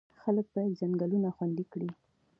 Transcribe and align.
خلک 0.21 0.45
باید 0.53 0.77
ځنګلونه 0.79 1.29
خوندي 1.35 1.65
کړي. 1.71 1.89